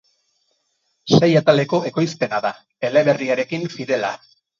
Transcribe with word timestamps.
Sei 1.17 1.29
ataleko 1.41 1.79
ekoizpena 1.89 2.39
da, 2.45 2.53
eleberriarekin 2.89 3.69
fidela. 3.75 4.11